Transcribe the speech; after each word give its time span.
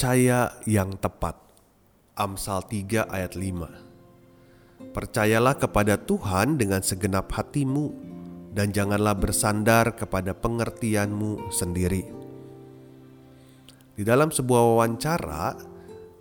Percaya 0.00 0.56
yang 0.64 0.96
tepat. 0.96 1.36
Amsal 2.16 2.64
3 2.64 3.04
ayat 3.04 3.36
5. 3.36 4.96
Percayalah 4.96 5.60
kepada 5.60 6.00
Tuhan 6.00 6.56
dengan 6.56 6.80
segenap 6.80 7.28
hatimu 7.28 7.92
dan 8.56 8.72
janganlah 8.72 9.12
bersandar 9.12 9.92
kepada 9.92 10.32
pengertianmu 10.32 11.52
sendiri. 11.52 12.08
Di 13.92 14.00
dalam 14.00 14.32
sebuah 14.32 14.72
wawancara, 14.72 15.60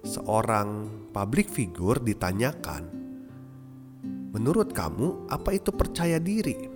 seorang 0.04 0.92
public 1.16 1.48
figure 1.48 2.04
ditanyakan, 2.04 2.84
"Menurut 4.36 4.76
kamu, 4.76 5.32
apa 5.32 5.56
itu 5.56 5.72
percaya 5.72 6.20
diri?" 6.20 6.68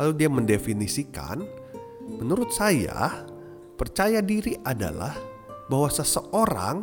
Lalu 0.00 0.12
dia 0.16 0.32
mendefinisikan, 0.32 1.44
"Menurut 2.16 2.48
saya, 2.48 3.28
percaya 3.76 4.24
diri 4.24 4.56
adalah 4.64 5.28
bahwa 5.70 5.86
seseorang 5.86 6.76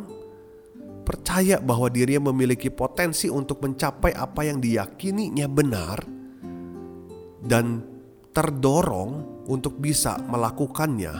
percaya 1.04 1.60
bahwa 1.60 1.92
dirinya 1.92 2.32
memiliki 2.32 2.72
potensi 2.72 3.28
untuk 3.28 3.60
mencapai 3.60 4.16
apa 4.16 4.48
yang 4.48 4.64
diyakininya 4.64 5.44
benar 5.48 6.00
dan 7.44 7.84
terdorong 8.32 9.44
untuk 9.48 9.80
bisa 9.80 10.20
melakukannya, 10.24 11.14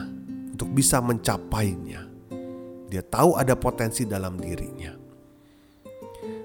untuk 0.53 0.69
bisa 0.73 1.01
mencapainya. 1.01 2.05
Dia 2.89 3.05
tahu 3.05 3.37
ada 3.37 3.53
potensi 3.53 4.05
dalam 4.05 4.37
dirinya. 4.37 4.93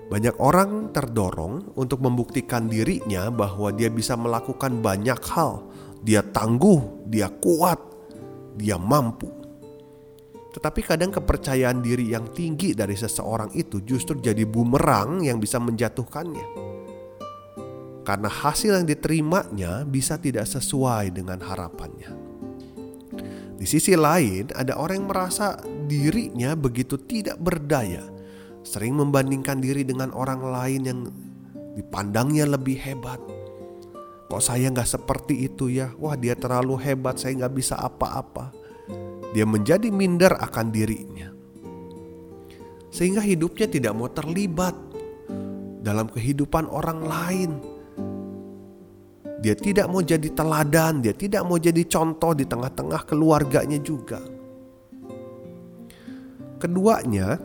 Banyak 0.08 0.36
orang 0.40 0.92
terdorong 0.92 1.76
untuk 1.80 2.04
membuktikan 2.04 2.68
dirinya 2.68 3.32
bahwa 3.32 3.72
dia 3.72 3.88
bisa 3.88 4.16
melakukan 4.16 4.84
banyak 4.84 5.20
hal. 5.32 5.64
Dia 6.04 6.20
tangguh, 6.20 7.08
dia 7.08 7.32
kuat, 7.32 7.80
dia 8.56 8.76
mampu. 8.76 9.43
Tetapi 10.54 10.80
kadang 10.86 11.10
kepercayaan 11.10 11.82
diri 11.82 12.14
yang 12.14 12.30
tinggi 12.30 12.78
dari 12.78 12.94
seseorang 12.94 13.50
itu 13.58 13.82
justru 13.82 14.22
jadi 14.22 14.46
bumerang 14.46 15.26
yang 15.26 15.42
bisa 15.42 15.58
menjatuhkannya. 15.58 16.62
Karena 18.06 18.30
hasil 18.30 18.78
yang 18.78 18.86
diterimanya 18.86 19.82
bisa 19.82 20.14
tidak 20.14 20.46
sesuai 20.46 21.10
dengan 21.10 21.42
harapannya. 21.42 22.14
Di 23.58 23.66
sisi 23.66 23.98
lain, 23.98 24.54
ada 24.54 24.78
orang 24.78 25.02
yang 25.02 25.10
merasa 25.10 25.58
dirinya 25.90 26.54
begitu 26.54 27.02
tidak 27.02 27.34
berdaya, 27.42 28.06
sering 28.62 28.94
membandingkan 28.94 29.58
diri 29.58 29.82
dengan 29.82 30.14
orang 30.14 30.38
lain 30.38 30.82
yang 30.86 31.00
dipandangnya 31.74 32.46
lebih 32.46 32.78
hebat. 32.78 33.18
Kok 34.30 34.42
saya 34.42 34.70
nggak 34.70 34.86
seperti 34.86 35.50
itu 35.50 35.66
ya? 35.72 35.90
Wah 35.98 36.14
dia 36.14 36.38
terlalu 36.38 36.78
hebat, 36.78 37.18
saya 37.18 37.42
nggak 37.42 37.54
bisa 37.56 37.74
apa-apa 37.74 38.63
dia 39.34 39.42
menjadi 39.42 39.90
minder 39.90 40.30
akan 40.38 40.70
dirinya. 40.70 41.26
Sehingga 42.94 43.18
hidupnya 43.18 43.66
tidak 43.66 43.90
mau 43.98 44.06
terlibat 44.06 44.78
dalam 45.82 46.06
kehidupan 46.06 46.70
orang 46.70 47.02
lain. 47.02 47.50
Dia 49.42 49.58
tidak 49.58 49.90
mau 49.90 50.00
jadi 50.00 50.30
teladan, 50.30 51.02
dia 51.02 51.12
tidak 51.12 51.42
mau 51.42 51.58
jadi 51.58 51.82
contoh 51.90 52.32
di 52.32 52.46
tengah-tengah 52.46 53.02
keluarganya 53.04 53.82
juga. 53.82 54.22
Keduanya, 56.62 57.36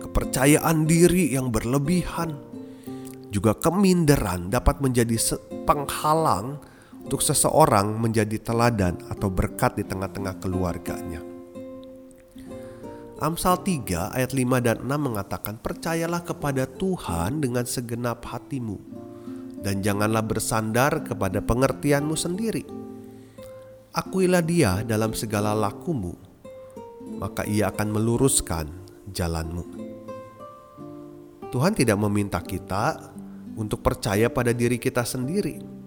kepercayaan 0.00 0.86
diri 0.88 1.34
yang 1.34 1.50
berlebihan, 1.50 2.32
juga 3.28 3.52
keminderan 3.58 4.48
dapat 4.48 4.80
menjadi 4.80 5.36
penghalang 5.68 6.62
untuk 7.08 7.24
seseorang 7.24 7.96
menjadi 7.96 8.36
teladan 8.36 9.00
atau 9.08 9.32
berkat 9.32 9.80
di 9.80 9.84
tengah-tengah 9.88 10.44
keluarganya. 10.44 11.24
Amsal 13.16 13.64
3 13.64 14.12
ayat 14.12 14.36
5 14.36 14.60
dan 14.60 14.84
6 14.84 14.92
mengatakan 14.92 15.56
percayalah 15.56 16.20
kepada 16.20 16.68
Tuhan 16.68 17.40
dengan 17.40 17.64
segenap 17.64 18.28
hatimu 18.28 18.76
dan 19.64 19.80
janganlah 19.80 20.20
bersandar 20.20 21.00
kepada 21.00 21.40
pengertianmu 21.40 22.12
sendiri. 22.12 22.68
Akuilah 23.96 24.44
dia 24.44 24.84
dalam 24.84 25.16
segala 25.16 25.56
lakumu, 25.56 26.12
maka 27.16 27.48
ia 27.48 27.72
akan 27.72 27.88
meluruskan 27.88 28.68
jalanmu. 29.08 29.64
Tuhan 31.48 31.72
tidak 31.72 31.96
meminta 31.96 32.44
kita 32.44 33.00
untuk 33.56 33.80
percaya 33.80 34.28
pada 34.28 34.52
diri 34.52 34.76
kita 34.76 35.08
sendiri 35.08 35.77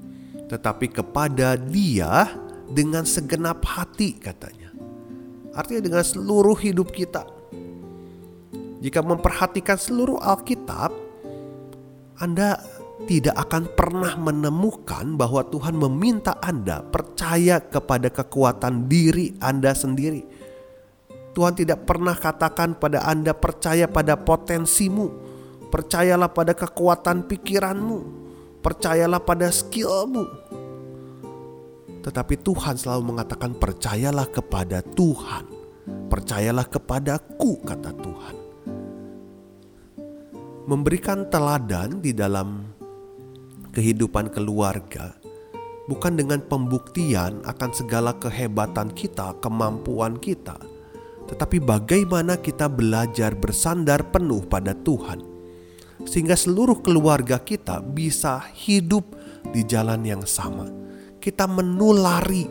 tetapi 0.51 0.91
kepada 0.91 1.55
Dia 1.55 2.27
dengan 2.67 3.07
segenap 3.07 3.63
hati, 3.63 4.19
katanya. 4.19 4.75
Artinya, 5.55 5.79
dengan 5.87 6.03
seluruh 6.03 6.59
hidup 6.59 6.91
kita. 6.91 7.23
Jika 8.83 8.99
memperhatikan 8.99 9.79
seluruh 9.79 10.19
Alkitab, 10.19 10.91
Anda 12.19 12.59
tidak 13.07 13.33
akan 13.47 13.63
pernah 13.73 14.13
menemukan 14.19 15.15
bahwa 15.15 15.41
Tuhan 15.47 15.79
meminta 15.79 16.35
Anda 16.43 16.83
percaya 16.83 17.63
kepada 17.63 18.11
kekuatan 18.11 18.91
diri 18.91 19.33
Anda 19.39 19.71
sendiri. 19.71 20.27
Tuhan 21.31 21.55
tidak 21.55 21.87
pernah 21.87 22.13
katakan 22.13 22.75
pada 22.75 23.07
Anda 23.07 23.31
percaya 23.31 23.87
pada 23.87 24.19
potensimu, 24.19 25.07
percayalah 25.71 26.27
pada 26.27 26.51
kekuatan 26.51 27.23
pikiranmu, 27.25 28.20
percayalah 28.61 29.21
pada 29.21 29.49
skillmu. 29.49 30.25
Tetapi 32.01 32.35
Tuhan 32.41 32.77
selalu 32.77 33.13
mengatakan 33.13 33.57
percayalah 33.57 34.29
kepada 34.29 34.81
Tuhan. 34.81 35.45
Percayalah 36.09 36.65
kepadaku 36.69 37.61
kata 37.61 37.91
Tuhan. 37.93 38.35
Memberikan 40.69 41.27
teladan 41.27 41.99
di 41.99 42.13
dalam 42.13 42.69
kehidupan 43.73 44.29
keluarga 44.29 45.17
bukan 45.89 46.15
dengan 46.15 46.39
pembuktian 46.45 47.41
akan 47.43 47.69
segala 47.73 48.15
kehebatan 48.15 48.93
kita, 48.93 49.35
kemampuan 49.43 50.15
kita, 50.21 50.55
tetapi 51.27 51.59
bagaimana 51.59 52.37
kita 52.39 52.71
belajar 52.71 53.35
bersandar 53.35 54.05
penuh 54.11 54.45
pada 54.47 54.71
Tuhan 54.71 55.30
sehingga 56.05 56.33
seluruh 56.33 56.81
keluarga 56.81 57.37
kita 57.41 57.81
bisa 57.81 58.41
hidup 58.55 59.05
di 59.49 59.65
jalan 59.65 60.01
yang 60.05 60.23
sama. 60.25 60.69
Kita 61.21 61.45
menulari 61.45 62.49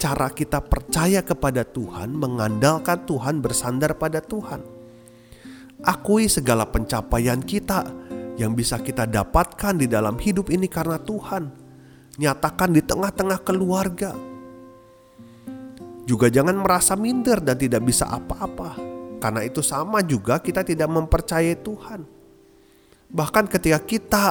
cara 0.00 0.32
kita 0.32 0.60
percaya 0.60 1.20
kepada 1.24 1.64
Tuhan, 1.64 2.16
mengandalkan 2.16 3.04
Tuhan, 3.04 3.40
bersandar 3.40 3.96
pada 3.96 4.20
Tuhan. 4.20 4.60
Akui 5.80 6.28
segala 6.28 6.68
pencapaian 6.68 7.40
kita 7.40 7.88
yang 8.36 8.52
bisa 8.52 8.80
kita 8.80 9.08
dapatkan 9.08 9.80
di 9.80 9.88
dalam 9.88 10.20
hidup 10.20 10.52
ini 10.52 10.68
karena 10.68 11.00
Tuhan. 11.00 11.48
Nyatakan 12.20 12.76
di 12.76 12.84
tengah-tengah 12.84 13.40
keluarga. 13.40 14.12
Juga 16.04 16.28
jangan 16.28 16.60
merasa 16.60 16.98
minder 16.98 17.40
dan 17.40 17.56
tidak 17.56 17.80
bisa 17.86 18.04
apa-apa. 18.08 18.76
Karena 19.20 19.40
itu 19.44 19.64
sama 19.64 20.04
juga 20.04 20.40
kita 20.40 20.64
tidak 20.64 20.88
mempercayai 20.88 21.60
Tuhan 21.60 22.19
Bahkan 23.10 23.50
ketika 23.50 23.78
kita 23.82 24.24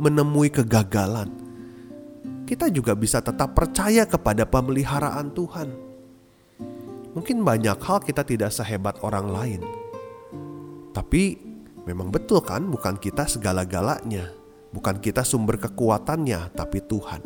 menemui 0.00 0.48
kegagalan, 0.48 1.28
kita 2.48 2.72
juga 2.72 2.96
bisa 2.96 3.20
tetap 3.20 3.52
percaya 3.52 4.08
kepada 4.08 4.48
pemeliharaan 4.48 5.28
Tuhan. 5.36 5.68
Mungkin 7.12 7.44
banyak 7.44 7.78
hal 7.78 8.00
kita 8.00 8.24
tidak 8.24 8.50
sehebat 8.50 8.98
orang 9.04 9.28
lain, 9.28 9.60
tapi 10.90 11.38
memang 11.86 12.08
betul 12.10 12.42
kan, 12.42 12.66
bukan 12.66 12.98
kita 12.98 13.28
segala-galanya, 13.28 14.32
bukan 14.72 14.98
kita 14.98 15.22
sumber 15.22 15.60
kekuatannya, 15.60 16.50
tapi 16.56 16.82
Tuhan. 16.82 17.22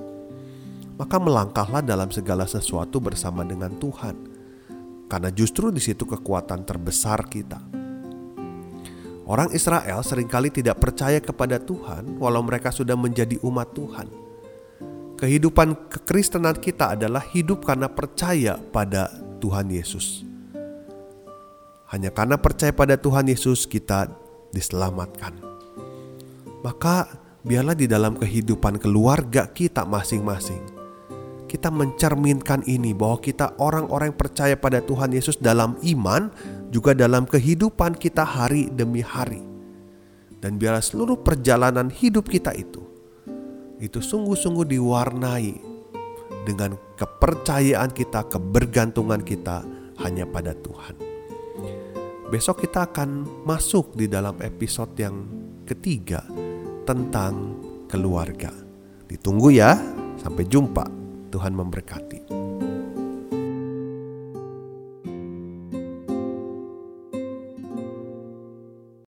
Maka 0.99 1.17
melangkahlah 1.23 1.81
dalam 1.81 2.11
segala 2.11 2.43
sesuatu 2.45 2.99
bersama 2.99 3.47
dengan 3.47 3.71
Tuhan, 3.79 4.19
karena 5.07 5.31
justru 5.31 5.71
di 5.71 5.81
situ 5.81 6.05
kekuatan 6.05 6.67
terbesar 6.67 7.23
kita. 7.31 7.78
Orang 9.29 9.53
Israel 9.53 10.01
sering 10.01 10.25
kali 10.25 10.49
tidak 10.49 10.81
percaya 10.81 11.21
kepada 11.21 11.61
Tuhan 11.61 12.17
walau 12.17 12.41
mereka 12.41 12.73
sudah 12.73 12.97
menjadi 12.97 13.37
umat 13.45 13.77
Tuhan. 13.77 14.09
kehidupan 15.19 15.91
kekristenan 15.91 16.55
kita 16.63 16.95
adalah 16.95 17.19
hidup 17.35 17.67
karena 17.67 17.91
percaya 17.91 18.55
pada 18.55 19.11
Tuhan 19.43 19.67
Yesus. 19.67 20.23
Hanya 21.91 22.15
karena 22.15 22.39
percaya 22.39 22.71
pada 22.71 22.95
Tuhan 22.95 23.27
Yesus 23.27 23.67
kita 23.67 24.15
diselamatkan. 24.55 25.35
Maka 26.63 27.11
biarlah 27.43 27.75
di 27.75 27.91
dalam 27.91 28.15
kehidupan 28.15 28.79
keluarga 28.79 29.51
kita 29.51 29.83
masing-masing 29.83 30.79
kita 31.49 31.73
mencerminkan 31.73 32.61
ini 32.69 32.93
bahwa 32.93 33.19
kita 33.25 33.57
orang-orang 33.57 34.13
yang 34.13 34.21
percaya 34.21 34.55
pada 34.55 34.85
Tuhan 34.85 35.17
Yesus 35.17 35.41
dalam 35.41 35.81
iman 35.81 36.29
juga 36.69 36.93
dalam 36.93 37.25
kehidupan 37.25 37.97
kita 37.97 38.25
hari 38.25 38.69
demi 38.73 39.01
hari. 39.01 39.45
Dan 40.39 40.55
biarlah 40.55 40.85
seluruh 40.85 41.19
perjalanan 41.19 41.91
hidup 41.91 42.31
kita 42.31 42.55
itu 42.55 42.89
itu 43.79 44.03
sungguh-sungguh 44.03 44.67
diwarnai 44.75 45.55
dengan 46.43 46.75
kepercayaan 46.99 47.95
kita, 47.95 48.27
kebergantungan 48.27 49.23
kita 49.23 49.63
hanya 50.03 50.27
pada 50.27 50.55
Tuhan. 50.55 50.95
Besok 52.29 52.69
kita 52.69 52.93
akan 52.93 53.25
masuk 53.49 53.97
di 53.97 54.11
dalam 54.11 54.37
episode 54.45 54.93
yang 55.01 55.25
ketiga 55.65 56.21
tentang 56.85 57.57
keluarga. 57.89 58.53
Ditunggu 59.09 59.49
ya, 59.55 59.81
sampai 60.21 60.45
jumpa. 60.45 60.85
Tuhan 61.29 61.53
memberkati. 61.53 62.58